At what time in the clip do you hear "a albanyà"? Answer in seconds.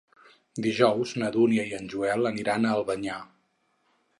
2.67-3.19